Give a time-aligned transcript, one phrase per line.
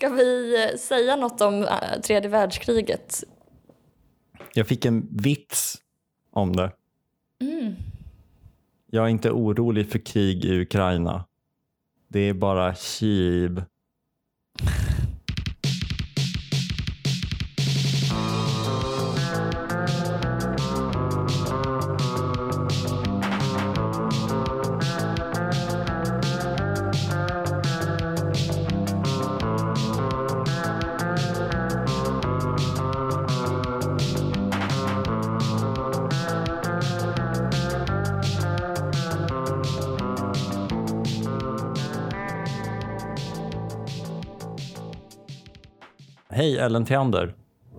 [0.00, 3.24] Ska vi säga något om eh, tredje världskriget?
[4.52, 5.76] Jag fick en vits
[6.30, 6.72] om det.
[7.40, 7.74] Mm.
[8.90, 11.24] Jag är inte orolig för krig i Ukraina.
[12.08, 13.64] Det är bara Kiev.
[46.70, 47.34] Ellen Theander.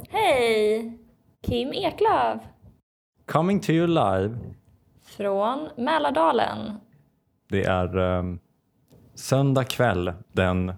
[0.10, 0.98] Hej!
[1.42, 2.42] Kim Eklöf
[3.26, 4.38] Coming to you live.
[5.04, 6.74] från Mälardalen.
[7.50, 8.40] Det är um,
[9.16, 10.74] söndag kväll den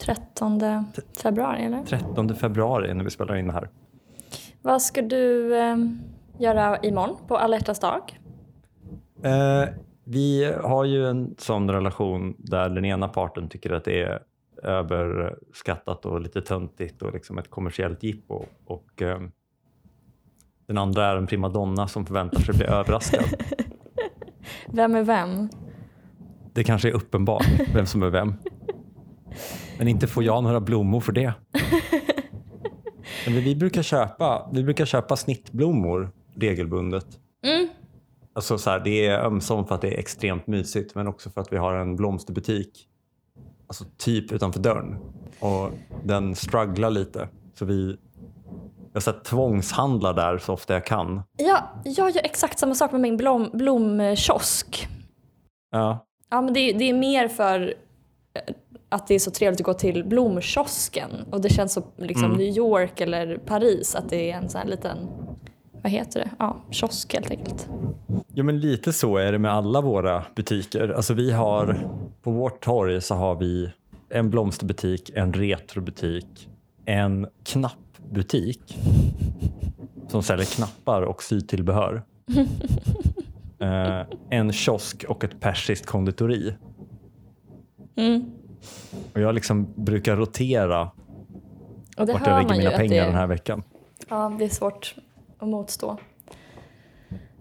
[0.00, 0.60] 13
[1.22, 1.82] februari, eller?
[1.82, 3.68] 13 februari när vi spelar in det här.
[4.62, 5.76] Vad ska du eh,
[6.38, 8.20] göra imorgon på alla dag?
[9.22, 9.68] Eh,
[10.04, 14.22] vi har ju en sån relation där den ena parten tycker att det är
[14.64, 18.44] överskattat och lite töntigt och liksom ett kommersiellt jippo.
[18.64, 19.20] Och, eh,
[20.66, 23.24] den andra är en primadonna som förväntar sig bli överraskad.
[24.72, 25.48] Vem är vem?
[26.52, 28.34] Det kanske är uppenbart vem som är vem.
[29.78, 31.34] Men inte får jag några blommor för det.
[33.26, 37.06] Men vi brukar köpa, vi brukar köpa snittblommor regelbundet.
[37.44, 37.68] Mm.
[38.32, 41.40] Alltså så här, det är ömsom för att det är extremt mysigt men också för
[41.40, 42.88] att vi har en blomsterbutik
[43.66, 44.96] alltså typ utanför dörren.
[45.40, 45.70] Och
[46.04, 47.28] den strugglar lite.
[47.54, 47.96] Så vi
[48.94, 51.22] jag så här, tvångshandlar där så ofta jag kan.
[51.36, 54.88] Ja, jag gör exakt samma sak med min blom, blomkiosk.
[55.70, 56.06] Ja.
[56.30, 57.74] Ja, men det, det är mer för
[58.34, 58.54] eh,
[58.88, 61.10] att det är så trevligt att gå till blomkiosken.
[61.30, 62.36] Och det känns som liksom Mm.
[62.36, 65.08] New York eller Paris att det är en sån här liten,
[65.84, 66.30] vad heter det?
[66.38, 67.68] Ja, kiosk helt enkelt.
[68.34, 70.88] Jo men lite så är det med alla våra butiker.
[70.88, 71.88] Alltså vi har,
[72.22, 73.70] på vårt torg så har vi
[74.08, 76.48] en blomsterbutik, en retrobutik,
[76.84, 78.78] en knappbutik
[80.08, 82.02] som säljer knappar och sytillbehör.
[83.58, 84.00] eh,
[84.30, 86.54] en kiosk och ett persiskt konditori.
[87.96, 88.32] Mm.
[89.12, 90.90] Och jag liksom brukar rotera
[91.96, 93.62] Och det vart jag lägger mina pengar det, den här veckan.
[94.08, 94.94] ja, det är svårt
[95.38, 95.98] att motstå.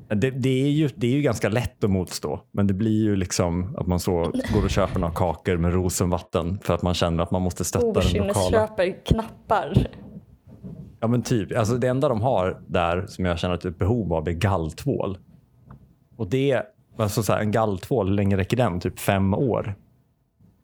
[0.07, 3.15] Det, det, är ju, det är ju ganska lätt att motstå, men det blir ju
[3.15, 7.23] liksom att man så går och köper några kakor med rosenvatten för att man känner
[7.23, 8.47] att man måste stötta den lokala.
[8.47, 9.87] Okynnesköper knappar.
[10.99, 11.57] Ja men typ.
[11.57, 15.17] Alltså det enda de har där som jag känner ett behov av är galltvål.
[16.15, 16.61] Och det,
[16.97, 18.79] alltså så här, en galltvål, hur länge räcker den?
[18.79, 19.75] Typ fem år?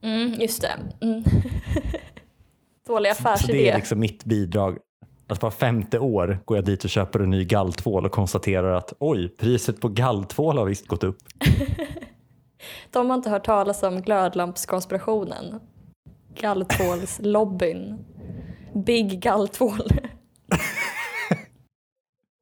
[0.04, 1.06] Mm, just det.
[1.06, 1.24] Mm.
[2.88, 3.70] Dålig Så det affärsidé.
[3.70, 4.78] är liksom mitt bidrag.
[5.30, 8.94] Att var femte år går jag dit och köper en ny galltvål och konstaterar att
[9.00, 11.18] oj, priset på galltvål har visst gått upp.
[12.92, 15.60] De har inte hört talas om glödlampskonspirationen.
[16.36, 18.06] Galltvålslobbyn.
[18.86, 19.82] Big galltvål.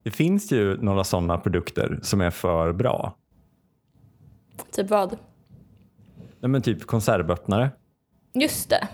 [0.03, 3.17] Det finns ju några sådana produkter som är för bra.
[4.71, 5.17] typ vad?
[6.39, 7.71] Nej, men typ konservöppnare.
[8.33, 8.87] Just det.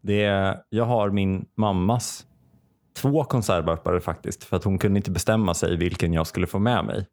[0.00, 2.26] Det är, jag har min mammas
[2.96, 6.84] två konservöppnare faktiskt för att hon kunde inte bestämma sig vilken jag skulle få med
[6.84, 7.06] mig.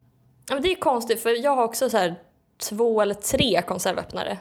[0.48, 2.14] Ja, men det är konstigt för jag har också så här
[2.70, 4.38] två eller tre konservöppnare.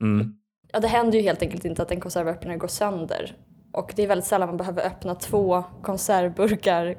[0.00, 0.34] Mm.
[0.72, 3.36] Ja, det händer ju helt enkelt inte att en konservöppnare går sönder.
[3.72, 6.96] Och det är väldigt sällan man behöver öppna två konservburkar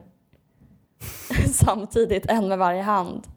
[1.54, 3.28] samtidigt, en med varje hand.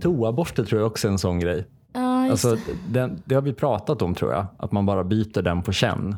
[0.00, 1.66] Toaborste tror jag också är en sån grej.
[1.92, 3.00] Ja, just Alltså, det.
[3.00, 6.16] den, det har vi pratat om tror jag, att man bara byter den på känn.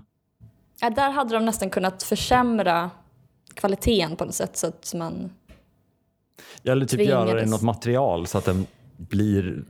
[0.81, 2.91] Ja, där hade de nästan kunnat försämra
[3.55, 5.31] kvaliteten på något sätt så att man...
[6.65, 8.67] Eller typ göra det i något material så att den
[8.97, 9.65] blir,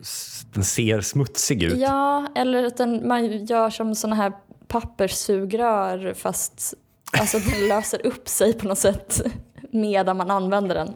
[0.54, 1.78] den ser smutsig ut.
[1.78, 4.32] Ja, eller att den, man gör som såna här
[4.68, 6.74] papperssugrör fast
[7.18, 9.22] alltså, den löser upp sig på något sätt
[9.70, 10.94] medan man använder den.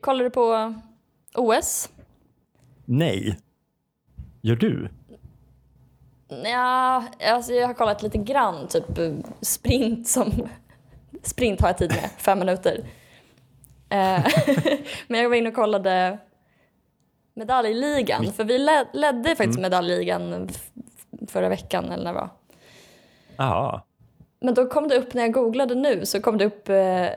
[0.00, 0.74] Kollar du på
[1.34, 1.88] OS?
[2.84, 3.38] Nej.
[4.42, 4.88] Gör du?
[6.28, 8.84] Ja, alltså jag har kollat lite grann, typ
[9.40, 10.48] sprint som...
[11.22, 12.84] Sprint har jag tid med, fem minuter.
[13.90, 14.26] Eh,
[15.08, 16.18] Men jag var inne och kollade
[17.34, 20.70] medaljligan, för vi led, ledde faktiskt medaljligan f-
[21.28, 22.30] förra veckan eller när det var.
[23.36, 23.86] Ja.
[24.40, 27.08] Men då kom det upp, när jag googlade nu, så kom det upp eh,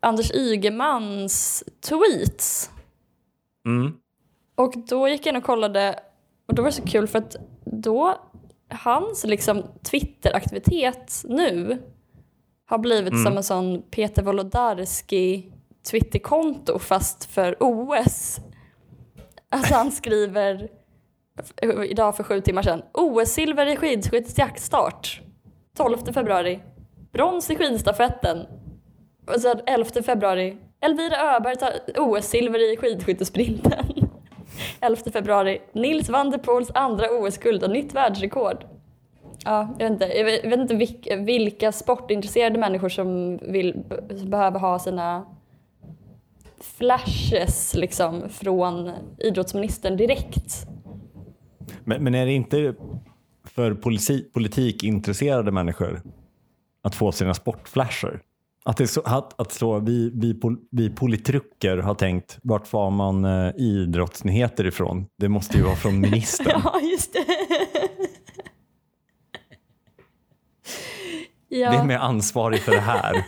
[0.00, 2.70] Anders Ygemans tweets.
[3.66, 3.92] Mm.
[4.54, 6.00] Och då gick jag in och kollade
[6.46, 7.36] Och då var det så kul för att
[7.82, 8.14] då,
[8.68, 11.82] hans liksom Twitter-aktivitet nu
[12.66, 15.52] har blivit som en sån Peter Wolodarski
[15.90, 18.40] Twitterkonto fast för OS.
[19.48, 20.68] Alltså han skriver
[21.86, 22.82] idag för sju timmar sedan.
[22.92, 25.20] OS-silver i skidskyttets jaktstart.
[25.76, 26.60] 12 februari.
[27.12, 28.46] Brons i skidstafetten.
[29.26, 30.56] Och sen 11 februari.
[30.80, 33.86] Elvira Öberg tar OS-silver i skidskyttesprinten.
[34.80, 35.60] 11 februari.
[35.72, 38.64] Nils van der Poels andra OS-guld och nytt världsrekord.
[39.44, 43.84] Ja, jag vet inte, jag vet, jag vet inte vilka, vilka sportintresserade människor som vill,
[44.18, 45.26] som behöver ha sina
[46.60, 50.66] flashes liksom från idrottsministern direkt.
[51.84, 52.74] Men, men är det inte
[53.44, 56.02] för politi politikintresserade människor
[56.82, 58.20] att få sina sportflasher?
[58.66, 62.90] Att, det så, att, att så, vi, vi, pol- vi politrucker har tänkt, vart får
[62.90, 65.06] man eh, idrottsnyheter ifrån?
[65.18, 66.60] Det måste ju vara från ministern.
[66.64, 67.24] Ja, just det.
[71.48, 71.70] ja.
[71.70, 73.24] Vem är ansvarig för det här?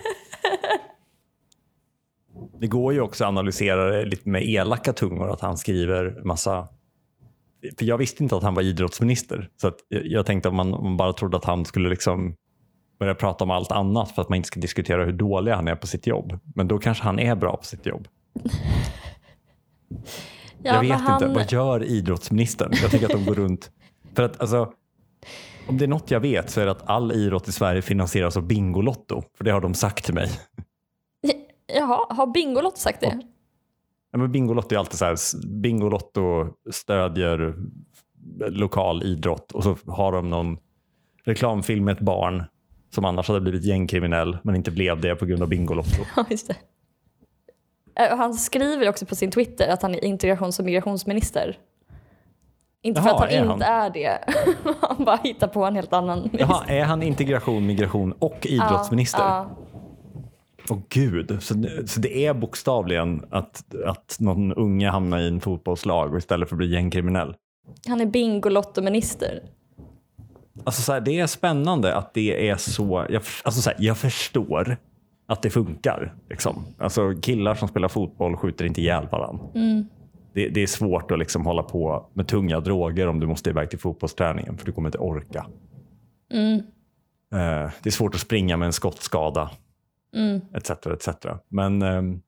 [2.61, 6.69] Det går ju också att analysera det lite med elaka tungor att han skriver massa
[7.79, 9.51] för jag visste inte att han var idrottsminister.
[9.57, 12.37] Så att jag, tänkte om man, man bara trodde att han skulle liksom
[12.99, 15.77] börja prata om allt annat för att man inte ska diskutera hur dålig han är
[15.77, 16.39] på sitt jobb.
[16.55, 18.09] Men då kanske han är bra på sitt jobb.
[20.63, 21.23] ja, jag vet men han...
[21.23, 22.73] inte, vad gör idrottsministern?
[22.83, 23.71] Jag tycker att de går runt...
[24.15, 24.73] För att alltså,
[25.69, 28.37] om det är något jag vet så är det att all idrott i Sverige finansieras
[28.37, 29.23] av Bingolotto.
[29.37, 30.31] För det har de sagt till mig.
[31.75, 33.21] Jaha, har Bingolotto sagt det?
[34.13, 35.17] Ja, men Bingolotto är alltid så här,
[35.47, 37.55] Bingolotto stödjer
[38.49, 40.59] lokal idrott och så har de någon
[41.25, 42.45] reklamfilm med ett barn
[42.91, 46.03] som annars hade blivit gängkriminell men inte blev det på grund av Bingolotto.
[46.17, 46.57] Ja, just det.
[48.03, 51.59] Eh, Han skriver också på sin Twitter att han är integrations och migrationsminister.
[52.83, 54.19] Inte för Jaha, att han är inte är det.
[54.81, 59.21] han bara hittar på en helt annan Jaha, är han integration, migration och idrottsminister?
[59.21, 59.57] Ja,
[60.71, 61.55] Åh gud, så,
[61.87, 66.57] så det är bokstavligen att, att någon unge hamnar i en fotbollslag och istället för
[66.57, 67.35] att bli gängkriminell?
[67.67, 67.91] ja.
[67.91, 69.43] Han är Bingolotto-minister.
[70.65, 73.07] Alltså så här, det är spännande att det är så.
[73.09, 74.77] Jag, alltså så här, jag förstår
[75.27, 76.15] att det funkar.
[76.31, 76.65] Liksom.
[76.79, 79.45] Alltså, killar som spelar fotboll skjuter inte ihjäl varandra.
[80.35, 83.71] Det, det är svårt att liksom hålla på med tunga droger om du måste iväg
[83.71, 85.47] till fotbollsträningen för du kommer inte orka.
[87.33, 89.51] Eh, det är svårt att springa med en skottskada.
[90.55, 91.09] Etc, etc.
[91.49, 92.21] Men ehm,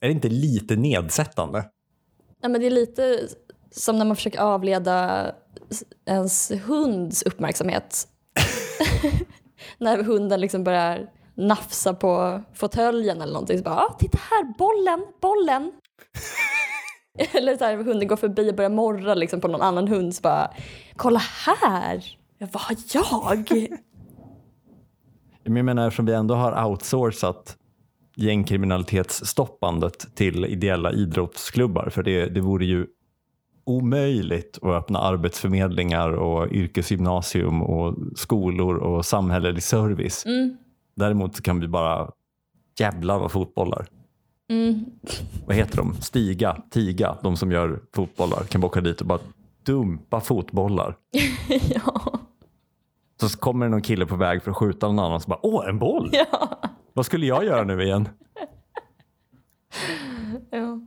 [0.00, 1.64] är det inte lite nedsättande?
[2.42, 3.18] Ja, men det är lite
[3.70, 5.26] som när man försöker avleda
[6.06, 8.08] ens hunds uppmärksamhet.
[9.78, 13.58] när hunden liksom börjar nafsa på fåtöljen eller någonting.
[13.58, 15.72] Så bara, ah, titta här, bollen, bollen.
[17.32, 20.14] eller så här, hunden går förbi och börjar morra liksom på någon annan hund.
[20.14, 20.50] Så bara,
[20.96, 22.04] kolla här,
[22.38, 23.50] vad har jag?
[25.44, 27.56] Men Jag menar, eftersom vi ändå har outsourcat
[28.16, 31.90] gängkriminalitetsstoppandet till ideella idrottsklubbar.
[31.90, 32.86] För det, det vore ju
[33.70, 40.24] omöjligt att öppna arbetsförmedlingar och yrkesgymnasium och skolor och samhällelig service.
[40.94, 42.10] Däremot så kan vi bara
[42.78, 43.86] jävlar vad fotbollar.
[45.46, 45.94] Vad heter de?
[45.94, 49.18] Stiga, Tiga, de som gör fotbollar kan bara åka dit och bara
[49.62, 50.96] dumpa fotbollar.
[51.74, 52.20] ja.
[53.20, 55.68] Så kommer det någon kille på väg för att skjuta någon annan så bara åh
[55.68, 56.10] en boll!
[56.12, 56.60] ja.
[56.92, 58.08] Vad skulle jag göra nu igen?
[60.50, 60.80] ja.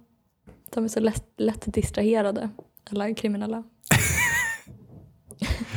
[0.74, 2.50] De är så lätt, lätt distraherade,
[2.92, 3.64] alla kriminella.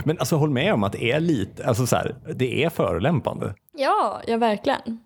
[0.04, 3.54] Men alltså håll med om att det är lite, alltså så här, det är förolämpande.
[3.72, 5.00] Ja, ja verkligen.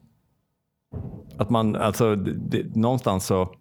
[1.37, 3.55] Att man, alltså det, någonstans så,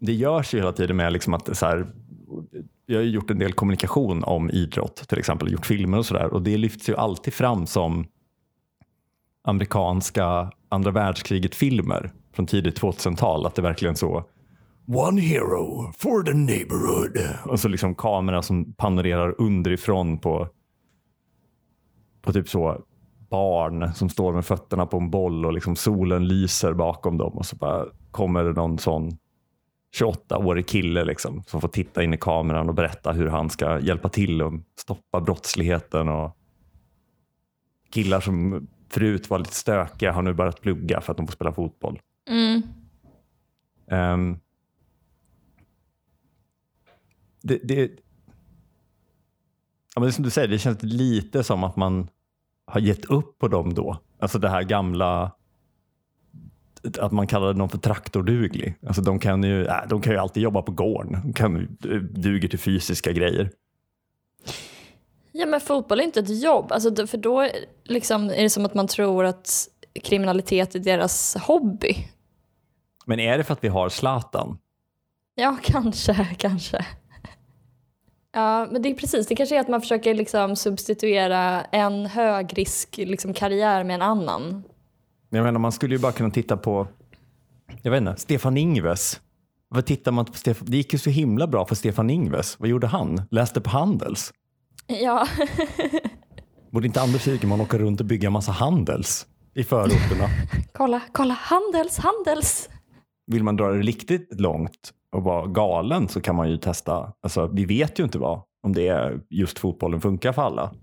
[0.00, 1.86] det görs ju hela tiden med liksom att så här,
[2.86, 6.26] jag har ju gjort en del kommunikation om idrott till exempel, gjort filmer och sådär
[6.26, 8.06] och det lyfts ju alltid fram som
[9.44, 13.46] amerikanska andra världskriget-filmer från tidigt 2000-tal.
[13.46, 14.24] Att det verkligen så
[14.88, 17.18] One hero for the neighborhood.
[17.44, 20.48] Och så liksom kamera som panorerar underifrån på,
[22.22, 22.84] på typ så
[23.30, 27.46] barn som står med fötterna på en boll och liksom solen lyser bakom dem och
[27.46, 29.18] så bara kommer det någon sån
[30.00, 34.08] 28-årig kille liksom, som får titta in i kameran och berätta hur han ska hjälpa
[34.08, 36.08] till och stoppa brottsligheten.
[36.08, 36.36] Och
[37.90, 41.52] killar som förut var lite stökiga har nu börjat plugga för att de får spela
[41.52, 42.00] fotboll.
[42.30, 42.62] Mm.
[43.90, 44.38] Ehm,
[47.46, 47.90] det, det,
[49.94, 52.08] ja, men som du säger, det känns lite som att man
[52.66, 53.98] har gett upp på dem då.
[54.18, 55.32] Alltså det här gamla
[57.00, 58.74] att man kallar någon för traktorduglig.
[58.86, 61.20] Alltså de, kan ju, äh, de kan ju alltid jobba på gården.
[61.22, 61.78] De kan,
[62.10, 63.50] duger till fysiska grejer.
[65.32, 67.48] Ja men fotboll är inte ett jobb, alltså, för då
[67.84, 69.68] liksom, är det som att man tror att
[70.04, 71.96] kriminalitet är deras hobby.
[73.06, 74.58] Men är det för att vi har Zlatan?
[75.34, 76.86] Ja, kanske, kanske.
[78.36, 82.96] Ja, men det är precis, det kanske är att man försöker liksom substituera en högrisk
[82.96, 84.62] liksom, karriär med en annan.
[85.30, 86.86] Jag menar, man skulle ju bara kunna titta på,
[87.82, 89.20] jag vet inte, Stefan Ingves.
[89.68, 90.68] Vad tittar man på Stefan?
[90.70, 92.60] Det gick ju så himla bra för Stefan Ingves.
[92.60, 93.22] Vad gjorde han?
[93.30, 94.32] Läste på Handels.
[94.86, 95.28] Ja,
[96.70, 100.28] Borde inte Anders Ygeman åka runt och bygga massa Handels i förorterna?
[100.72, 102.68] kolla, kolla, Handels, Handels.
[103.26, 107.12] Vill man dra det riktigt långt och vara galen så kan man ju testa.
[107.20, 110.74] Alltså, vi vet ju inte vad, om det är just fotbollen funkar för alla.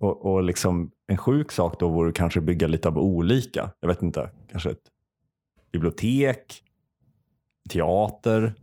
[0.00, 3.70] Och, och liksom en sjuk sak då vore kanske bygga lite av olika.
[3.80, 4.82] Jag vet inte, kanske ett
[5.72, 6.62] bibliotek,
[7.70, 8.54] teater,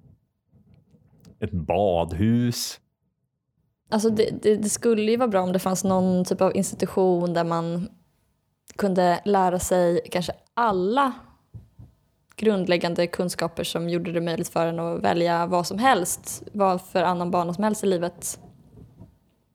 [1.40, 2.80] ett badhus.
[3.90, 7.34] Alltså det, det, det skulle ju vara bra om det fanns någon typ av institution
[7.34, 7.90] där man
[8.76, 11.14] kunde lära sig kanske alla
[12.40, 17.04] grundläggande kunskaper som gjorde det möjligt för en att välja vad som helst, vad för
[17.04, 18.40] annan bana som helst i livet.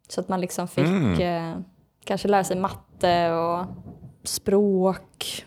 [0.09, 1.21] Så att man liksom fick Mm.
[1.21, 1.59] eh,
[2.05, 3.67] kanske lära sig matte och
[4.25, 5.45] språk.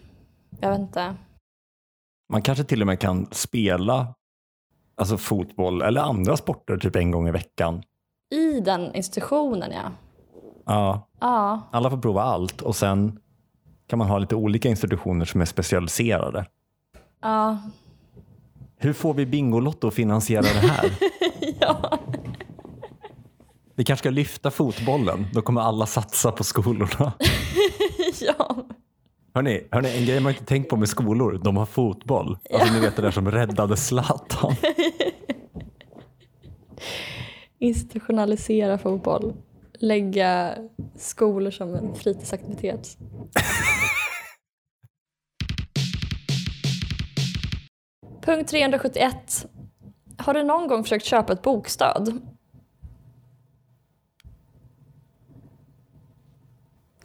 [0.59, 1.15] Jag vet inte.
[2.29, 4.13] Man kanske till och med kan spela
[4.97, 7.83] alltså fotboll eller andra sporter typ en gång i veckan.
[8.35, 9.91] I den institutionen ja.
[10.65, 13.19] Ja, Ja, alla får prova allt och sen
[13.87, 16.45] kan man ha lite olika institutioner som är specialiserade.
[17.21, 17.57] Ja,
[18.79, 20.91] Hur får vi Bingolotto att finansiera det här?
[21.59, 21.99] ja.
[23.75, 25.27] Vi kanske ska lyfta fotbollen.
[25.33, 27.13] Då kommer alla satsa på skolorna.
[28.21, 28.55] ja.
[29.33, 32.37] Hörrni, hörni, en grej man inte tänkt på med skolor, de har fotboll.
[32.53, 34.55] Alltså ni vet det där som räddade Zlatan.
[37.59, 39.33] Institutionalisera fotboll.
[39.79, 40.55] Lägga
[40.95, 42.97] skolor som en fritidsaktivitet.
[48.27, 49.47] Punkt 371.
[50.17, 52.21] Har du någon gång försökt köpa ett bokstöd?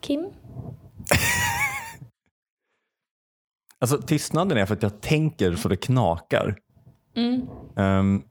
[0.01, 0.31] Kim?
[3.79, 6.59] Alltså tystnaden är för att jag tänker så det knakar.
[7.17, 7.49] Mm.
[7.77, 8.23] Ehm,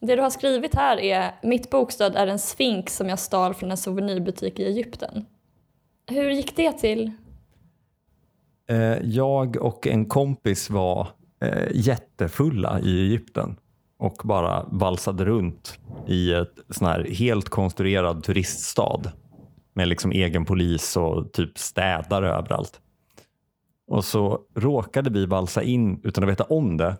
[0.00, 3.70] Det du har skrivit här är Mitt bokstöd är en sfinx som jag stal från
[3.70, 5.26] en souvenirbutik i Egypten.
[6.06, 7.10] Hur gick det till?
[8.68, 11.08] eh, jag och en kompis var
[11.44, 13.56] eh, jättefulla i Egypten
[13.98, 19.02] och bara valsade runt i ett sån här helt konstruerad turiststad
[19.74, 22.80] med liksom egen polis och typ städare överallt.
[23.86, 26.96] Och så råkade vi valsa in, utan att veta om det,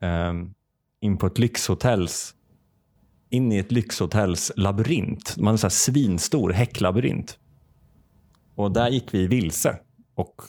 [0.00, 0.32] eh,
[1.00, 2.34] in på ett lyxhotells
[3.30, 5.36] in i ett lyxhotells labyrint.
[5.36, 7.38] Man har en här svinstor häcklabyrint.
[8.54, 9.78] Och där gick vi vilse
[10.14, 10.42] och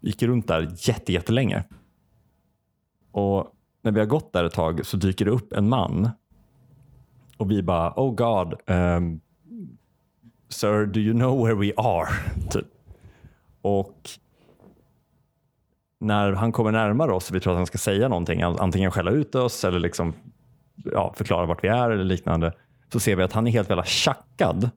[0.00, 1.64] gick runt där jätte.
[3.16, 6.10] Och när vi har gått där ett tag så dyker det upp en man.
[7.36, 9.20] Och vi bara, oh God, um,
[10.48, 12.08] sir, do you know where we are?
[12.50, 12.66] Typ.
[13.62, 14.10] Och
[16.00, 19.10] när han kommer närmare oss och vi tror att han ska säga någonting, antingen skälla
[19.10, 20.14] ut oss eller liksom,
[20.84, 22.52] ja, förklara vart vi är eller liknande,
[22.92, 24.70] så ser vi att han är helt jävla tjackad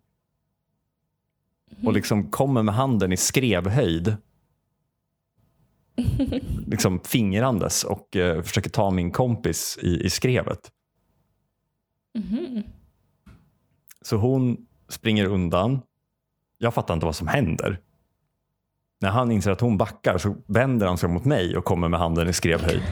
[1.83, 4.17] och liksom kommer med handen i skrevhöjd.
[6.67, 10.71] liksom fingrandes och eh, försöker ta min kompis i, i skrevet.
[14.01, 14.57] Så hon
[14.89, 15.81] springer undan.
[16.57, 17.79] Jag fattar inte vad som händer.
[19.01, 21.99] När han inser att hon backar så vänder han sig mot mig och kommer med
[21.99, 22.81] handen i skrevhöjd.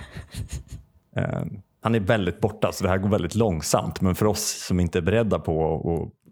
[1.15, 1.43] Eh,
[1.81, 4.97] han är väldigt borta så det här går väldigt långsamt men för oss som inte
[4.97, 5.75] är beredda på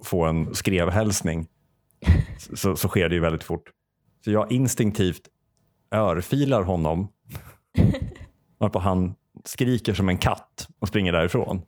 [0.01, 1.47] att få en skrevhälsning
[2.53, 3.71] så, så sker det ju väldigt fort.
[4.23, 5.21] Så jag instinktivt
[5.91, 7.07] örfilar honom
[8.57, 11.61] varpå han skriker som en katt och springer därifrån.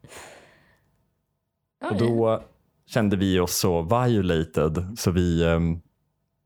[1.92, 2.44] Och då
[2.88, 5.82] kände vi oss så violated så vi, ehm,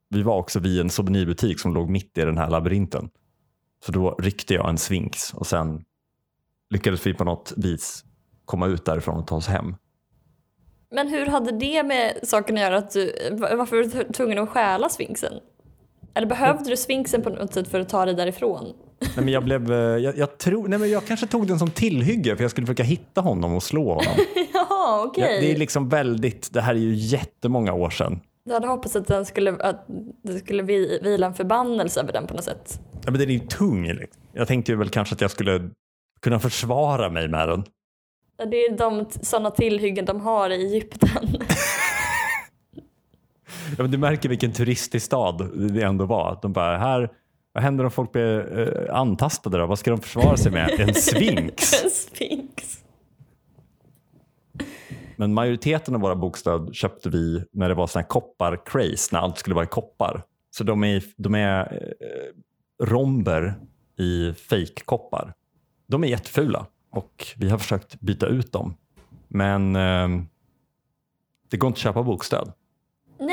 [0.09, 3.09] vi var också vid en souvenirbutik som låg mitt i den här labyrinten.
[3.85, 5.83] Så då ryckte jag en svinx och sen
[6.69, 8.05] lyckades vi på något vis
[8.45, 9.75] komma ut därifrån och ta oss hem.
[10.91, 12.77] Men hur hade det med saken att göra?
[12.77, 15.33] Att du, varför var du tvungen att stjäla sfinxen?
[16.13, 18.73] Eller behövde du sfinxen på något sätt för att ta dig därifrån?
[18.99, 21.69] Nej, men jag, blev, eh, jag, jag, tror, nej, men jag kanske tog den som
[21.69, 24.13] tillhygge för jag skulle försöka hitta honom och slå honom.
[24.53, 25.35] Jaha, okej.
[25.35, 28.19] Ja, det är liksom väldigt, det här är ju jättemånga år sedan.
[28.45, 29.85] Du hade hoppats att, den skulle, att
[30.23, 32.79] det skulle vi- vila en förbannelse över den på något sätt.
[33.05, 33.87] Ja, men den är ju tung.
[33.87, 34.21] Liksom.
[34.33, 35.69] Jag tänkte ju väl kanske att jag skulle
[36.21, 37.63] kunna försvara mig med den.
[38.51, 41.09] Det är de sådana tillhyggen de har i Egypten.
[43.77, 46.39] Ja, men du märker vilken turistig stad det ändå var.
[46.41, 47.09] De bara, här,
[47.53, 49.65] vad händer om folk blir eh, antastade då?
[49.65, 50.69] Vad ska de försvara sig med?
[50.79, 51.83] En sphinx?
[51.83, 52.83] En sphinx.
[55.15, 59.37] Men majoriteten av våra bokstöd köpte vi när det var sån här koppar-craze, när allt
[59.37, 60.23] skulle vara i koppar.
[60.51, 61.61] Så de är, de är
[61.99, 63.55] eh, romber
[63.97, 65.33] i fake-koppar.
[65.87, 68.75] De är jättefula och vi har försökt byta ut dem.
[69.27, 70.07] Men eh,
[71.49, 72.53] det går inte att köpa bokstöd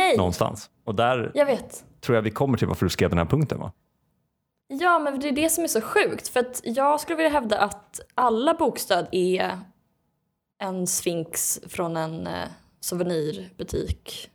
[0.09, 0.71] Nej, någonstans.
[0.85, 1.85] Och där jag vet.
[2.01, 3.73] tror jag vi kommer till varför du skrev den här punkten va?
[4.69, 6.29] Ja, men det är det som är så sjukt.
[6.29, 9.59] För att jag skulle vilja hävda att alla bokstöd är
[10.63, 12.49] en sphinx från en eh,
[12.81, 14.31] souvenirbutik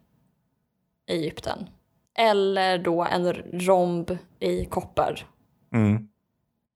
[1.09, 1.69] i Egypten.
[2.17, 5.25] Eller då en romb i koppar.
[5.73, 6.07] Mm.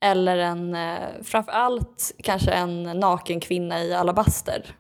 [0.01, 4.75] Eller en, eh, framför allt kanske en naken kvinna i alabaster.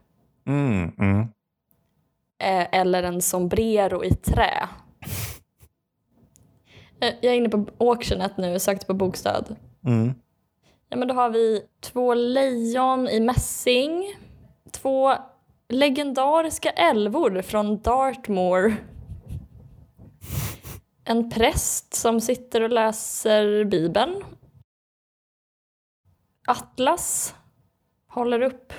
[0.47, 1.27] Mm, mm.
[2.39, 4.69] Eh, eller en sombrero i trä.
[7.01, 9.55] Eh, Jag är inne på auctionet nu och sökte på bokstöd.
[9.85, 10.13] Mm.
[10.89, 14.15] Ja, men då har vi två lejon i mässing.
[14.71, 15.13] Två
[15.69, 18.75] legendariska älvor från Dartmoor.
[21.03, 24.23] En präst som sitter och läser Bibeln.
[26.47, 27.35] Atlas
[28.07, 28.73] håller upp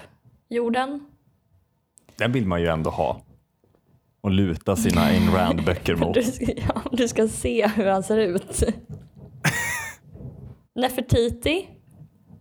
[0.48, 1.06] jorden.
[2.16, 3.20] Den vill man ju ändå ha.
[4.20, 6.14] Och luta sina Ayn Rand-böcker mot.
[6.14, 8.62] Du ska, ja, du ska se hur han ser ut.
[10.74, 11.68] Nefertiti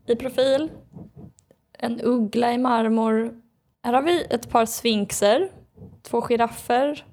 [0.08, 0.70] i profil.
[1.80, 3.34] En uggla i marmor.
[3.84, 5.50] Här har vi ett par sfinxer.
[6.04, 7.06] Två giraffer.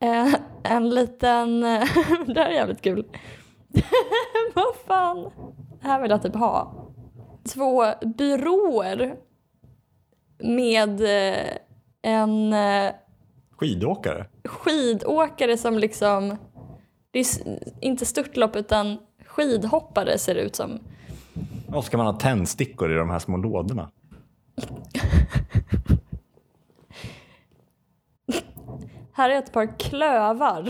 [0.00, 1.60] Eh, en liten...
[2.26, 3.04] det här är jävligt kul.
[4.54, 5.30] Vad fan?
[5.80, 6.86] Det här vill jag typ ha.
[7.44, 7.84] Två
[8.16, 9.16] byråer
[10.38, 11.46] med eh,
[12.02, 12.92] en eh,
[13.58, 14.26] Skidåkare?
[14.44, 16.36] skidåkare som liksom...
[17.10, 17.26] Det är
[17.80, 20.78] inte störtlopp utan skidhoppare ser det ut som.
[21.72, 23.90] Och ska man ha tändstickor i de här små lådorna?
[29.12, 30.68] Här är ett par klövar.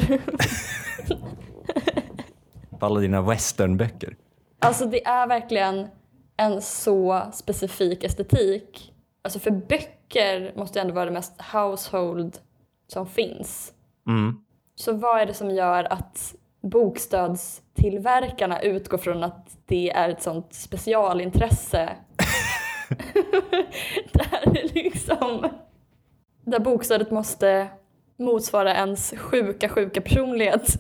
[2.79, 4.17] På alla dina westernböcker?
[4.59, 5.89] Alltså det är verkligen
[6.37, 8.93] en så specifik estetik.
[9.23, 12.39] Alltså för böcker måste ändå vara det mest household
[12.89, 13.73] som finns.
[14.07, 14.37] Mm.
[14.75, 20.55] Så vad är det som gör att bokstödstillverkarna utgår från att det är ett sånt
[20.55, 21.91] specialintresse?
[24.13, 25.49] där liksom...
[26.45, 27.69] Där bokstödet måste
[28.19, 30.77] motsvara ens sjuka, sjuka personlighet.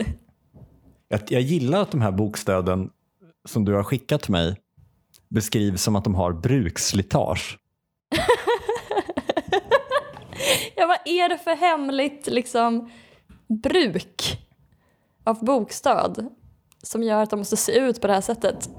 [1.08, 2.90] Jag, jag gillar att de här bokstöden
[3.48, 4.56] som du har skickat till mig
[5.28, 7.58] beskrivs som att de har bruksslitage.
[10.78, 12.90] Ja, vad är det för hemligt liksom,
[13.62, 14.46] bruk
[15.24, 16.28] av bokstöd
[16.82, 18.70] som gör att de måste se ut på det här sättet?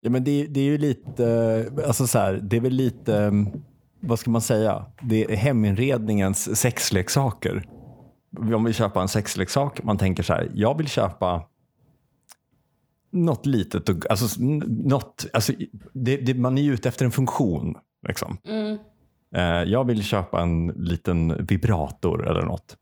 [0.00, 3.32] Ja, men det, det är ju lite, alltså så här, det är väl lite,
[4.00, 7.68] vad ska man säga, det är heminredningens sexleksaker.
[8.54, 11.42] Om vi köper en sexleksak, man tänker så här, jag vill köpa
[13.10, 15.52] något litet, och, alltså, något, alltså,
[15.92, 17.76] det, det, man är ju ute efter en funktion.
[18.08, 18.38] Liksom.
[18.44, 18.78] Mm.
[19.34, 22.76] Eh, jag vill köpa en liten vibrator eller något.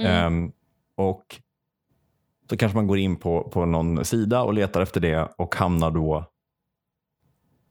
[0.00, 0.12] Mm.
[0.12, 0.52] Ehm,
[0.96, 1.40] och
[2.50, 5.90] så kanske man går in på, på någon sida och letar efter det och hamnar
[5.90, 6.24] då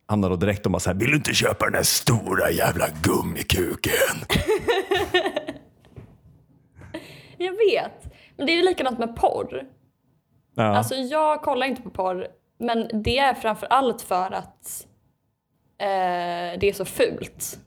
[0.08, 2.86] hamnar då direkt och bara så här, vill du inte köpa den där stora jävla
[3.01, 3.93] gummikuken?
[7.38, 8.13] Jag vet.
[8.38, 9.65] Men det är ju likadant med porr.
[10.55, 10.63] Ja.
[10.63, 12.27] Alltså jag kollar inte på porr,
[12.60, 14.88] men det är framför allt för att
[15.77, 17.60] eh, det är så fult.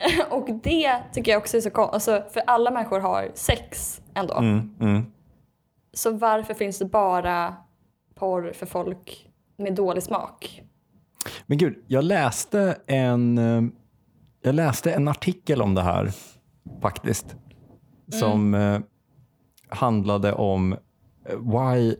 [0.30, 4.34] Och det tycker jag också är så konstigt, alltså, för alla människor har sex ändå.
[4.34, 5.06] mm, mm.
[5.92, 7.56] Så varför finns det bara
[8.14, 10.62] porr för folk med dålig smak?
[11.46, 13.62] Men gud, jag läste en, eh,
[14.42, 16.12] jag läste en artikel om det här
[16.82, 17.36] faktiskt.
[18.08, 18.80] Som eh,
[19.68, 21.94] handlade om eh, Why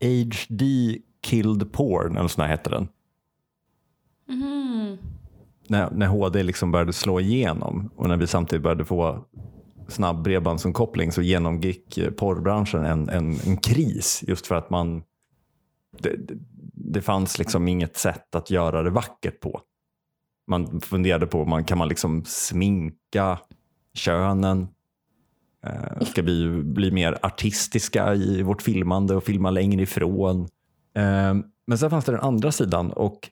[0.00, 2.88] HD Killed Porn, eller så här heter den.
[5.72, 9.24] När, när HD liksom började slå igenom och när vi samtidigt började få
[9.88, 15.02] snabb bredbandsomkoppling så genomgick eh, porrbranschen en, en, en kris just för att man
[15.98, 16.34] det, det,
[16.74, 19.60] det fanns liksom inget sätt att göra det vackert på.
[20.46, 23.38] Man funderade på, man, kan man liksom sminka
[23.94, 24.68] könen?
[25.66, 30.40] Eh, ska vi bli mer artistiska i vårt filmande och filma längre ifrån?
[30.94, 31.34] Eh,
[31.66, 33.30] men sen fanns det den andra sidan och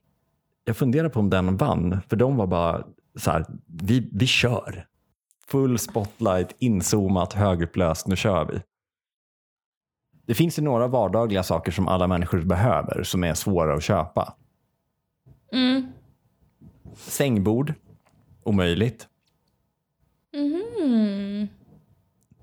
[0.64, 4.87] jag funderar på om den vann, för de var bara så här, vi, vi kör.
[5.46, 8.62] Full spotlight, inzoomat, högupplöst, nu kör vi.
[10.27, 14.35] Det finns ju några vardagliga saker som alla människor behöver som är svåra att köpa.
[15.53, 15.92] Mm.
[16.94, 17.75] Sängbord,
[18.42, 19.09] omöjligt.
[20.33, 21.49] Mhm.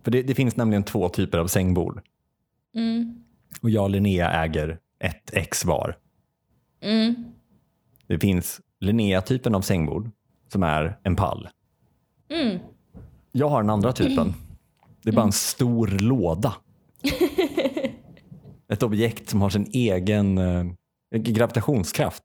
[0.04, 2.02] För det, det finns nämligen två typer av sängbord.
[2.76, 3.24] Mm.
[3.62, 5.98] Och jag och Linnea äger ett ex var.
[6.82, 7.26] Mm.
[8.08, 10.10] Det finns Linnea-typen av sängbord
[10.52, 11.50] som är en pall.
[12.30, 12.60] Mm.
[13.32, 14.34] Jag har den andra typen.
[15.04, 16.54] Det är bara en stor låda.
[18.70, 20.66] Ett objekt som har sin egen eh,
[21.12, 22.24] gravitationskraft.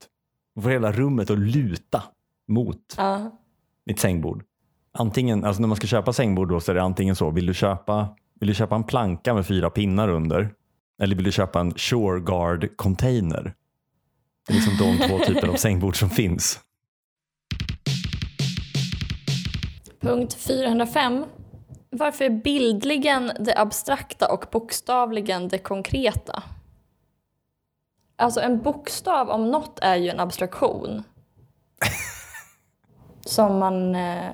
[0.56, 2.02] Och får hela rummet att luta
[2.48, 3.30] mot Ja.
[3.86, 4.44] mitt sängbord.
[4.92, 7.54] Antingen, alltså när man ska köpa sängbord då så är det antingen så, vill du
[7.54, 8.08] köpa,
[8.40, 10.54] vill du köpa en planka med fyra pinnar under?
[11.02, 13.54] Eller vill du köpa en Shoreguard container?
[14.46, 16.60] Det är liksom de två typer av sängbord som finns.
[20.00, 21.24] Punkt 405.
[21.90, 26.42] Varför är bildligen det abstrakta och bokstavligen det konkreta?
[28.16, 31.02] Alltså en bokstav om något är ju en abstraktion.
[33.24, 34.32] som man eh,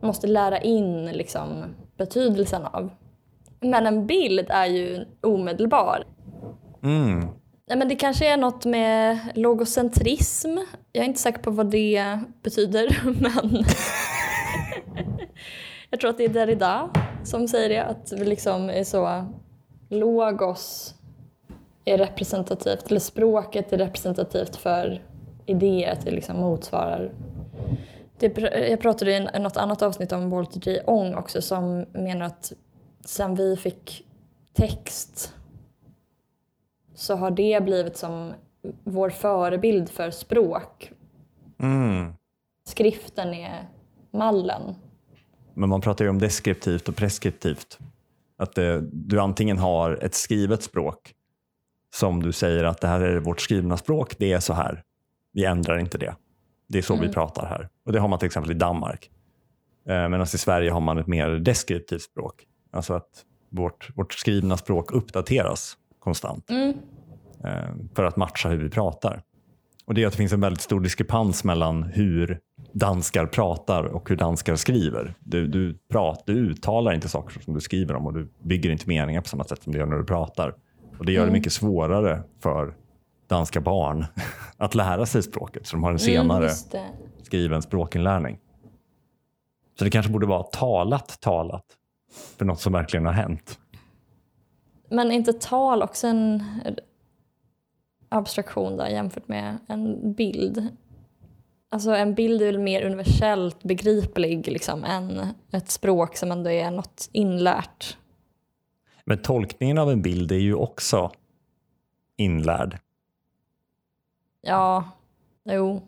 [0.00, 1.64] måste lära in liksom,
[1.96, 2.90] betydelsen av.
[3.60, 6.04] Men en bild är ju omedelbar.
[6.82, 7.28] Mm.
[7.68, 10.58] Nej, men det kanske är något med logocentrism.
[10.92, 13.64] Jag är inte säker på vad det betyder, men
[15.90, 16.90] jag tror att det är Derrida
[17.24, 19.26] som säger det, att vi liksom är så
[19.88, 20.94] logos
[21.84, 25.02] är representativt, eller språket är representativt för
[25.46, 27.12] idéer, att det liksom motsvarar
[28.18, 28.38] det,
[28.70, 30.80] jag pratade i något annat avsnitt om Walter J.
[30.86, 32.52] Ong också som menar att
[33.04, 34.06] sen vi fick
[34.52, 35.34] text
[36.98, 38.34] så har det blivit som
[38.84, 40.92] vår förebild för språk.
[41.58, 42.12] Mm.
[42.64, 43.68] Skriften är
[44.10, 44.74] mallen.
[45.54, 47.78] Men man pratar ju om deskriptivt och preskriptivt.
[48.38, 51.14] Att det, du antingen har ett skrivet språk
[51.94, 54.82] som du säger att det här är vårt skrivna språk, det är så här.
[55.32, 56.16] Vi ändrar inte det.
[56.68, 57.68] Det är så vi pratar här.
[57.84, 59.10] Och det har man till exempel i Danmark.
[59.88, 62.46] Eh, Medan i Sverige har man ett mer deskriptivt språk.
[62.72, 65.76] Alltså att vårt, vårt skrivna språk uppdateras
[66.08, 66.74] konstant Mm.
[67.44, 69.22] eh, för att matcha hur vi pratar.
[69.86, 72.40] Och Det är att det finns en väldigt stor diskrepans mellan hur
[72.72, 75.14] danskar pratar och hur danskar skriver.
[75.20, 78.88] Du, du, prat, du uttalar inte saker som du skriver om och du bygger inte
[78.88, 80.54] meningar på samma sätt som du gör när du pratar.
[80.98, 82.74] Och Det gör det mycket svårare för
[83.28, 84.06] danska barn
[84.56, 86.88] att lära sig språket så de har en Mm, senare det.
[87.22, 88.38] skriven språkinlärning.
[89.78, 91.64] Så det kanske borde vara talat talat
[92.38, 93.58] för något som verkligen har hänt.
[94.88, 96.44] Men inte tal också en
[98.08, 100.68] abstraktion där jämfört med en bild?
[101.70, 106.70] Alltså en bild är väl mer universellt begriplig liksom, än ett språk som ändå är
[106.70, 107.96] något inlärt.
[109.04, 111.10] Men tolkningen av en bild är ju också
[112.16, 112.78] inlärd.
[114.40, 114.90] Ja,
[115.44, 115.82] jo.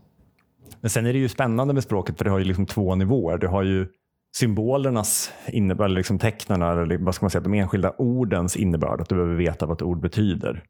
[0.80, 3.38] Men sen är det ju spännande med språket för det har ju liksom två nivåer.
[3.38, 3.88] Du har ju
[4.36, 9.00] symbolernas innebörd, eller liksom tecknarna, eller vad ska man säga, de enskilda ordens innebörd.
[9.00, 10.64] Att du behöver veta vad ett ord betyder.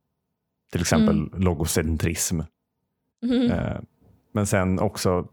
[0.73, 2.41] Till exempel logocentrism.
[3.51, 3.77] Eh,
[4.33, 5.29] Men sen också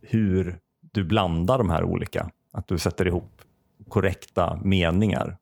[0.00, 2.30] hur du blandar de här olika.
[2.52, 3.42] Att du sätter ihop
[3.88, 5.36] korrekta meningar.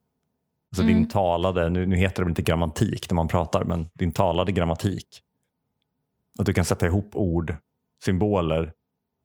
[0.71, 4.11] Alltså din talade, nu, nu heter det väl inte grammatik när man pratar, men din
[4.11, 5.21] talade grammatik.
[6.39, 7.55] Att du kan sätta ihop ord,
[8.05, 8.73] symboler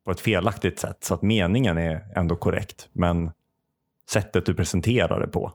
[0.09, 2.89] på ett felaktigt sätt så att meningen är ändå korrekt.
[2.93, 3.31] Men
[4.11, 5.53] sättet du presenterar det på,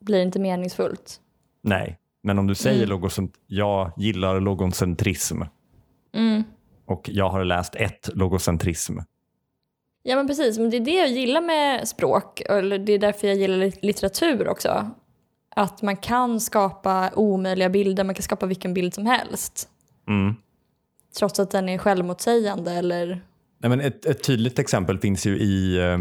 [0.00, 1.20] Blir inte meningsfullt.
[1.62, 1.98] nej.
[2.22, 5.42] Men om du säger logocent- jag gillar logocentrism
[6.14, 6.42] Mm.
[6.86, 8.98] och jag har läst ett logocentrism.
[10.02, 13.28] Ja men precis, men det är det jag gillar med språk, eller det är därför
[13.28, 14.90] jag gillar lit- litteratur också.
[15.56, 19.68] Att man kan skapa omöjliga bilder, man kan skapa vilken bild som helst.
[20.08, 20.34] Mm.
[21.18, 23.20] Trots att den är självmotsägande eller...
[23.58, 25.98] Nej, men ett, ett tydligt exempel finns ju i eh,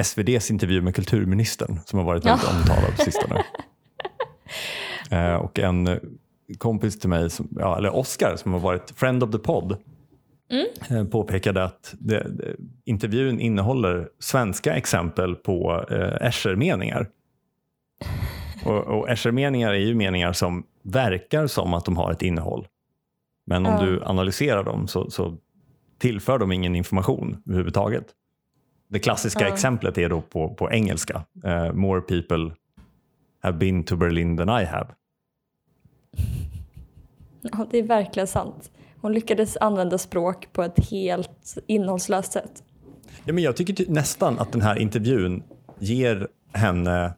[0.00, 2.58] SVDs intervju med kulturministern som har varit väldigt Ja.
[2.58, 3.44] omtalad på sistone.
[5.10, 6.00] eh, och en
[6.58, 9.76] kompis till mig, som, ja, eller Oscar som har varit friend of the pod,
[10.90, 17.08] eh, påpekade att det, det, intervjun innehåller svenska exempel på eh, Escher-meningar.
[18.64, 22.66] Och, och Escher-meningar är ju meningar som verkar som att de har ett innehåll.
[23.46, 23.82] Men om Ja.
[23.86, 25.36] du analyserar dem så, så
[25.98, 28.04] tillför de ingen information överhuvudtaget.
[28.88, 29.52] Det klassiska Ja.
[29.52, 31.24] exemplet är då på, på engelska.
[31.44, 32.54] Eh, more people
[33.42, 34.88] have been to Berlin than I have.
[37.42, 38.70] Ja, det är verkligen sant.
[39.00, 42.62] Hon lyckades använda språk på ett helt innehållslöst sätt.
[43.24, 45.42] Ja, men jag tycker ty- nästan att den här intervjun
[45.78, 47.14] ger henne,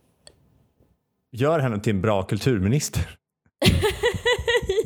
[1.32, 3.18] gör henne till en bra kulturminister.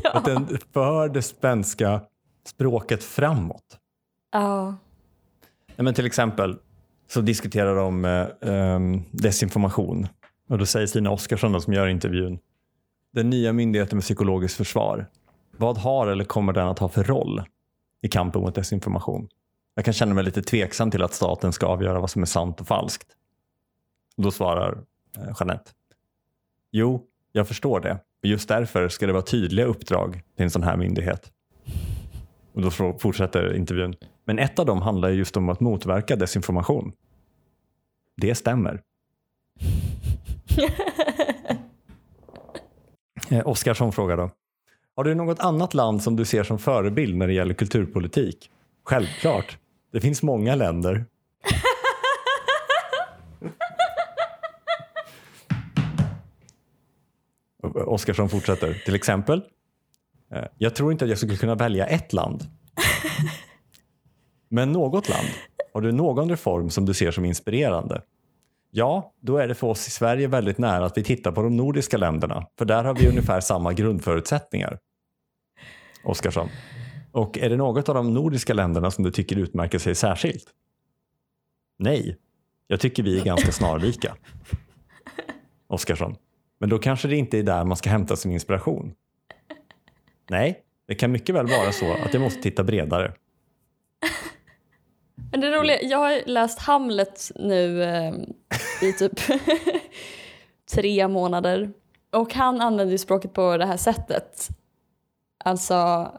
[0.12, 2.00] Att den för det svenska
[2.46, 3.78] språket framåt.
[4.33, 4.77] Ja.
[5.77, 6.59] Nej, men till exempel
[7.09, 10.07] så diskuterar de eh, ehm, desinformation.
[10.49, 12.38] Och då säger Stina Oskarsson som gör intervjun.
[13.12, 15.07] Den nya myndigheten med psykologiskt försvar.
[15.57, 17.42] Vad har eller kommer den att ha för roll
[18.03, 19.29] i kampen mot desinformation?
[19.75, 22.61] Jag kan känna mig lite tveksam till att staten ska avgöra vad som är sant
[22.61, 23.09] och falskt.
[24.16, 24.85] Och då svarar
[25.18, 25.71] eh, Jeanette.
[26.71, 27.99] Jo, jag förstår det.
[28.23, 31.33] Just därför ska det vara tydliga uppdrag till en sån här myndighet.
[32.53, 33.95] Och då fortsätter intervjun.
[34.25, 36.93] Men ett av dem handlar just om att motverka desinformation.
[38.17, 38.83] Det stämmer.
[43.31, 44.31] eh, Oskarsson frågar då.
[44.97, 48.51] Har du något annat land som du ser som förebild när det gäller kulturpolitik?
[48.85, 49.59] Självklart.
[49.93, 51.05] Det finns många länder.
[57.87, 58.75] Oskarsson fortsätter.
[58.85, 59.43] Till exempel.
[60.35, 62.43] eh, Jag tror inte att jag skulle kunna välja ett land.
[64.53, 65.29] Men något land.
[65.75, 68.03] Har du någon reform som du ser som inspirerande?
[68.71, 71.57] Ja, då är det för oss i Sverige väldigt nära att vi tittar på de
[71.57, 72.47] nordiska länderna.
[72.59, 74.79] För där har vi ungefär samma grundförutsättningar.
[76.05, 76.49] Oskarsson.
[77.12, 80.45] Och är det något av de nordiska länderna som du tycker utmärker sig särskilt?
[81.79, 82.17] Nej,
[82.67, 84.17] jag tycker vi är ganska snarlika.
[85.67, 86.17] Oskarsson.
[86.61, 88.95] Men då kanske det inte är där man ska hämta sin inspiration.
[90.31, 93.12] Nej, det kan mycket väl vara så att jag måste titta bredare.
[95.33, 98.14] Men det roliga, jag har läst Hamlet nu eh,
[98.83, 99.21] i typ
[100.73, 101.73] tre månader.
[102.11, 104.49] Och han använder ju språket på det här sättet.
[105.45, 106.11] Alltså,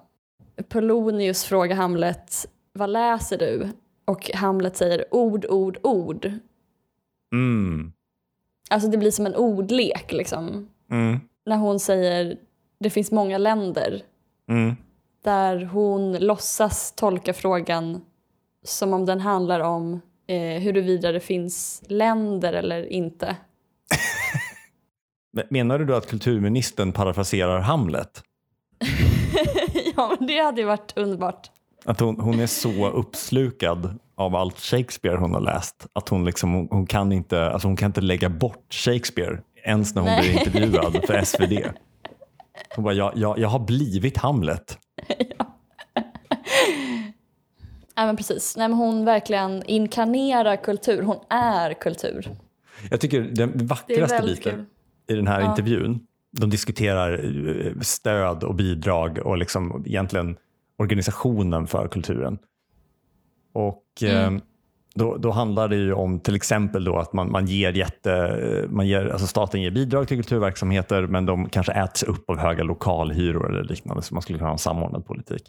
[0.68, 3.70] Polonius frågar Hamlet, vad läser du?
[4.06, 6.32] Och Hamlet säger ord, ord, ord.
[7.34, 7.94] Mm.
[8.70, 10.70] Alltså det blir som en ordlek liksom.
[10.92, 11.20] Mm.
[11.46, 12.38] När hon säger,
[12.80, 14.02] det finns många länder.
[14.50, 14.76] Mm.
[15.24, 18.02] Där hon låtsas tolka frågan
[18.64, 23.36] som om den handlar om eh, huruvida det finns länder eller inte.
[25.34, 28.24] Men Menar du då att kulturministern parafraserar Hamlet?
[29.96, 31.52] ja, men det hade ju varit underbart.
[31.86, 36.54] Att hon, hon är så uppslukad av allt Shakespeare hon har läst att hon, liksom,
[36.54, 40.22] hon, hon, kan, inte, alltså hon kan inte lägga bort Shakespeare ens när hon Nej.
[40.22, 41.54] blir intervjuad för SvD.
[42.76, 44.78] Hon bara, jag, jag, jag har blivit Hamlet.
[45.38, 45.53] Ja,
[47.96, 48.58] men precis.
[48.58, 51.02] Nej, men hon verkligen inkarnerar kultur.
[51.02, 52.30] Hon är kultur.
[52.92, 54.66] Jag tycker den vackraste biten kul.
[55.08, 55.50] i den här Ja.
[55.50, 56.00] intervjun,
[56.32, 57.14] de diskuterar
[57.66, 60.38] eh, stöd och bidrag och liksom egentligen
[60.78, 62.38] organisationen för kulturen.
[63.54, 64.36] Och Mm.
[64.36, 64.42] eh,
[64.96, 68.88] då, då handlar det ju om till exempel då att man, man ger jätte, man
[68.88, 73.50] ger, alltså staten ger bidrag till kulturverksamheter men de kanske äts upp av höga lokalhyror
[73.52, 75.44] eller liknande så man skulle kunna ha en samordnad politik.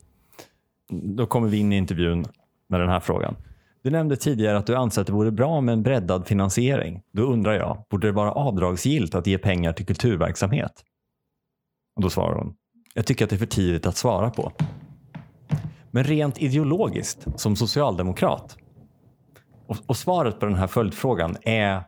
[1.02, 2.24] Då kommer vi in i intervjun
[2.68, 3.36] med den här frågan.
[3.82, 7.02] Du nämnde tidigare att du anser att det vore bra med en breddad finansiering.
[7.12, 10.84] Då undrar jag, borde det vara avdragsgillt att ge pengar till kulturverksamhet?
[11.96, 12.54] Och då svarar hon,
[12.94, 14.52] jag tycker att det är för tidigt att svara på.
[15.90, 18.56] Men rent ideologiskt, som socialdemokrat,
[19.66, 21.82] och, och svaret på den här följdfrågan är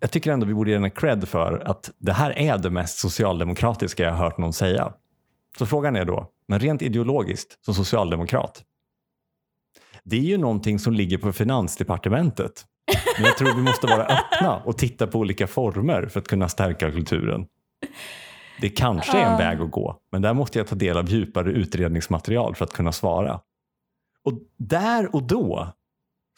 [0.00, 2.98] jag tycker ändå vi borde ge henne cred för att det här är det mest
[2.98, 4.92] socialdemokratiska jag har hört någon säga.
[5.58, 8.64] Så frågan är då, men rent ideologiskt som socialdemokrat,
[10.04, 12.64] det är ju någonting som ligger på finansdepartementet.
[13.16, 16.48] Men jag tror vi måste vara öppna och titta på olika former för att kunna
[16.48, 17.46] stärka kulturen.
[18.60, 21.52] Det kanske är en väg att gå, men där måste jag ta del av djupare
[21.52, 23.40] utredningsmaterial för att kunna svara.
[24.24, 25.72] Och där och då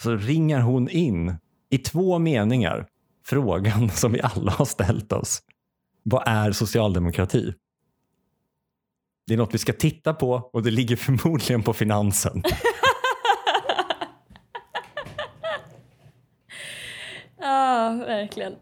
[0.03, 1.37] så ringar hon in
[1.71, 2.87] i två meningar
[3.27, 5.43] frågan som vi alla har ställt oss.
[6.03, 7.55] Vad är socialdemokrati?
[9.31, 12.43] Det är något vi ska titta på och det ligger förmodligen på finansen.
[17.43, 18.55] Ja, verkligen.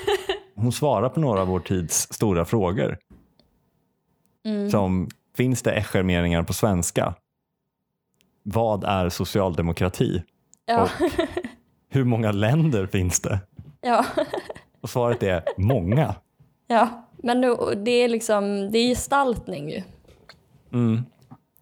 [0.54, 2.98] Hon svarar på några av vår tids stora frågor.
[4.44, 4.70] Mm.
[4.70, 7.14] Som, finns det eschermeningar på svenska?
[8.42, 10.22] Vad är socialdemokrati?
[10.66, 10.88] Ja.
[11.88, 13.40] Hur många länder finns det?
[13.80, 14.04] ja.
[14.80, 16.14] Och svaret är många.
[16.66, 17.08] ja.
[17.22, 17.40] Men
[17.84, 19.82] det är liksom, det är gestaltning ju.
[20.72, 21.02] Mm.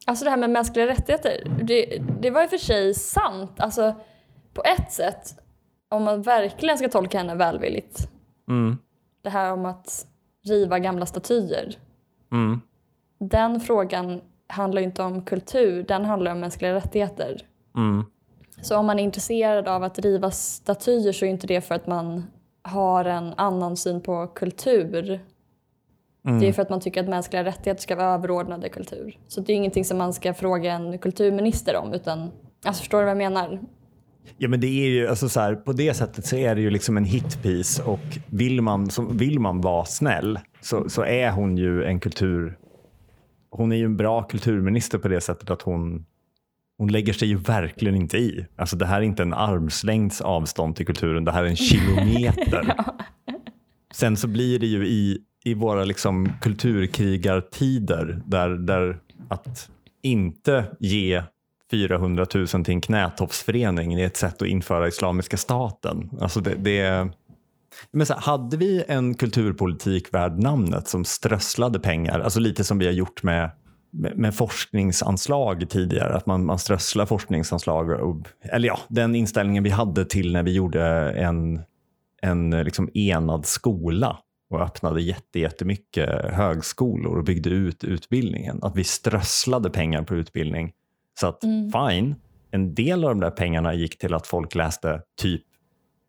[0.06, 3.60] Alltså det här med mänskliga rättigheter, det, det var i och för sig sant.
[3.60, 3.94] Alltså
[4.54, 5.38] på ett sätt,
[5.88, 8.08] om man verkligen ska tolka henne välvilligt.
[8.48, 8.78] Mm.
[9.22, 10.06] Det här om att
[10.44, 11.78] riva gamla statyer.
[12.32, 12.60] Mm.
[13.18, 17.42] Den frågan handlar ju inte om kultur, den handlar om mänskliga rättigheter.
[17.76, 18.04] Mm.
[18.62, 21.86] Så om man är intresserad av att riva statyer så är inte det för att
[21.86, 22.26] man
[22.62, 25.20] har en annan syn på kultur.
[26.26, 26.40] Mm.
[26.40, 29.18] Det är för att man tycker att mänskliga rättigheter ska vara överordnade kultur.
[29.28, 32.30] Så det är ingenting som man ska fråga en kulturminister om utan,
[32.64, 33.60] alltså förstår du vad jag menar?
[34.38, 36.70] Ja, men det är ju alltså så här, på det sättet så är det ju
[36.70, 41.56] liksom en hitpiece och vill man, så, vill man vara snäll så, så är hon
[41.56, 42.58] ju en kultur.
[43.50, 46.06] Hon är ju en bra kulturminister på det sättet att hon,
[46.78, 48.46] hon lägger sig ju verkligen inte i.
[48.56, 52.74] Alltså det här är inte en armslängds avstånd till kulturen, det här är en kilometer.
[53.94, 59.68] Sen så blir det ju i, i våra liksom kulturkrigartider där, där att
[60.02, 61.22] inte ge
[61.70, 66.10] 400 000 till en knätoppsförening är ett sätt att införa Islamiska staten.
[66.20, 67.08] Alltså det, det,
[67.90, 72.78] men så här, hade vi en kulturpolitik värd namnet som strösslade pengar, alltså lite som
[72.78, 73.50] vi har gjort med,
[73.92, 79.70] med, med forskningsanslag tidigare, att man, man strösslar forskningsanslag, och, eller ja, den inställningen vi
[79.70, 81.60] hade till när vi gjorde en,
[82.22, 84.18] en liksom enad skola
[84.50, 88.58] och öppnade jätte, jättemycket högskolor och byggde ut utbildningen.
[88.62, 90.72] Att vi strösslade pengar på utbildning.
[91.20, 91.40] Så att
[91.72, 92.14] fine,
[92.50, 95.42] en del av de där pengarna gick till att folk läste typ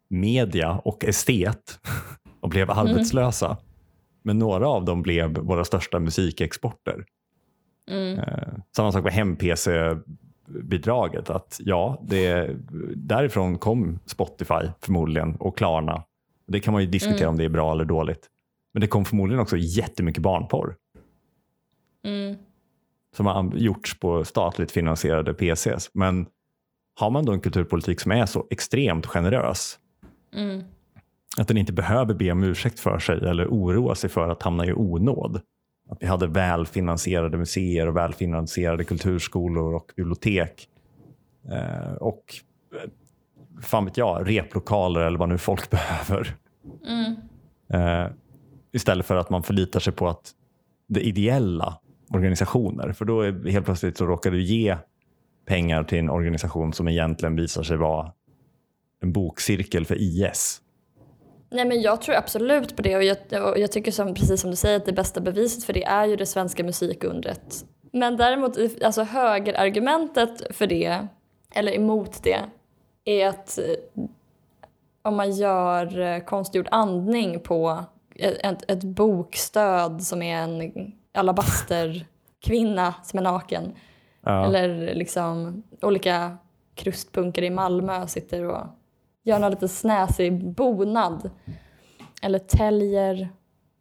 [0.10, 1.80] media och estet
[2.39, 3.58] och blev arbetslösa.
[4.23, 7.06] Men några av dem blev våra största musikexporter.
[7.91, 11.30] Eh, samma sak med hem-PC-bidraget.
[11.30, 12.56] Att ja, det,
[12.95, 16.04] därifrån kom Spotify förmodligen och Klarna.
[16.47, 18.29] Det kan man ju diskutera om det är bra eller dåligt.
[18.73, 20.75] Men det kom förmodligen också jättemycket barnporr
[22.05, 22.36] Mm.
[23.15, 25.89] som har gjorts på statligt finansierade PCs.
[25.93, 26.27] Men
[26.99, 29.79] har man då en kulturpolitik som är så extremt generös
[30.36, 30.63] Mm.
[31.38, 34.65] att den inte behöver be om ursäkt för sig eller oroa sig för att hamna
[34.65, 35.41] i onåd.
[35.89, 40.69] Att vi hade välfinansierade museer och välfinansierade kulturskolor och bibliotek.
[41.51, 42.23] Eh, och
[42.75, 42.89] eh,
[43.61, 46.35] fan vet jag, replokaler eller vad nu folk behöver.
[46.87, 47.15] Mm.
[47.73, 48.11] Eh,
[48.71, 50.31] istället för att man förlitar sig på att
[50.87, 51.79] det ideella
[52.13, 52.91] organisationer.
[52.91, 54.77] För då är, helt plötsligt så råkar du ge
[55.45, 58.11] pengar till en organisation som egentligen visar sig vara
[59.01, 60.61] en bokcirkel för IS.
[61.49, 63.17] Nej men jag tror absolut på det och jag,
[63.51, 66.05] och jag tycker som, precis som du säger att det bästa beviset för det är
[66.05, 67.65] ju det svenska musikundret.
[67.93, 71.07] Men däremot, alltså högerargumentet för det,
[71.55, 72.39] eller emot det,
[73.07, 74.03] är att eh,
[75.01, 77.83] om man gör eh, konstgjord andning på
[78.15, 83.73] ett, ett, bokstöd som är en alabasterkvinna som är naken.
[84.21, 84.45] Ja.
[84.45, 86.37] Eller liksom olika
[86.75, 88.67] krustpunkare i Malmö sitter och
[89.23, 91.29] gör någon lite snäsig bonad.
[92.21, 93.29] Eller täljer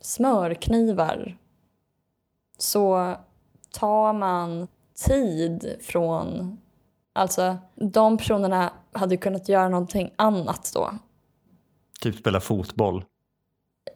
[0.00, 1.36] smörknivar.
[2.58, 3.14] Så
[3.70, 4.68] tar man
[5.06, 6.58] tid från...
[7.16, 10.90] Alltså, de personerna hade kunnat göra någonting annat då.
[12.00, 13.04] Typ spela fotboll.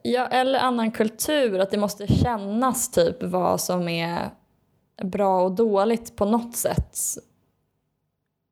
[0.03, 4.29] Ja, eller annan kultur, att det måste kännas typ vad som är
[5.03, 6.97] bra och dåligt på något sätt.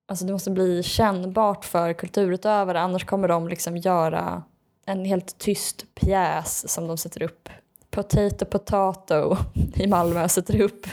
[0.07, 4.43] Alltså det måste bli kännbart för kulturutövare annars kommer de liksom göra
[4.85, 7.49] en helt tyst pjäs som de sätter upp.
[7.89, 9.37] Potato Potato
[9.75, 10.87] i Malmö sätter upp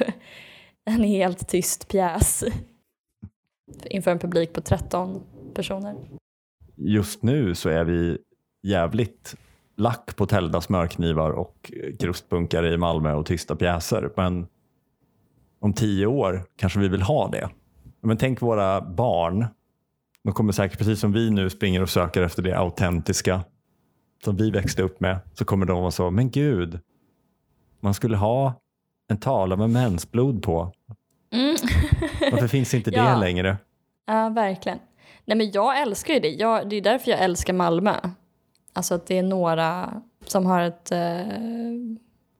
[0.84, 2.44] en helt tyst pjäs
[3.84, 5.22] inför en publik på 13
[5.54, 5.94] personer.
[6.76, 8.18] Just nu så är vi
[8.62, 9.34] jävligt
[9.76, 14.10] lack på tällda smörknivar och krustbunkar i Malmö och tysta pjäser.
[14.16, 14.46] Men
[15.60, 17.50] om tio år kanske vi vill ha det.
[18.00, 19.46] Men tänk våra barn.
[20.24, 23.44] De kommer säkert, precis som vi nu springer och söker efter det autentiska
[24.24, 26.80] som vi växte upp med, så kommer de vara så, men gud,
[27.80, 28.54] man skulle ha
[29.08, 30.72] en tavla med mensblod på.
[31.30, 31.56] Mm.
[32.32, 33.16] Varför finns inte det Ja.
[33.18, 33.56] längre?
[34.06, 34.78] Ja, verkligen.
[35.24, 36.28] Nej, men jag älskar ju det.
[36.28, 37.94] Jag, det är därför jag älskar Malmö.
[38.72, 41.26] Alltså att det är några som har ett eh,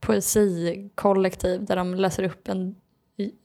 [0.00, 2.74] poesikollektiv där de läser upp en,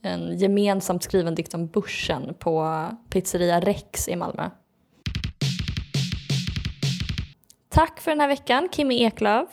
[0.02, 4.50] en gemensamt skriven dikt om börsen på pizzeria Rex i Malmö.
[7.70, 9.50] Tack för den här veckan, Kimmy Eklöf.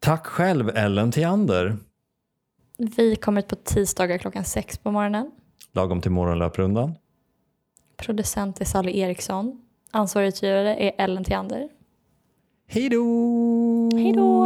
[0.00, 1.76] Tack själv Ellen Theander.
[2.78, 5.30] Vi kommer ut på tisdagar klockan sex på morgonen.
[5.72, 6.94] Lagom till morgonlöprundan.
[7.96, 9.60] Producent är Sally Eriksson.
[9.90, 11.68] Ansvarig utgivare är Ellen Theander.
[12.68, 13.90] Hej då!
[13.94, 14.44] Hej då!